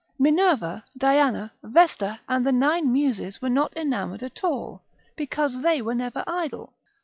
Minerva, 0.17 0.83
Diana, 0.97 1.51
Vesta, 1.61 2.21
and 2.27 2.43
the 2.43 2.51
nine 2.51 2.91
Muses 2.91 3.39
were 3.39 3.49
not 3.51 3.77
enamoured 3.77 4.23
at 4.23 4.43
all, 4.43 4.81
because 5.15 5.61
they 5.61 5.79
never 5.79 6.23
were 6.25 6.25
idle. 6.33 6.73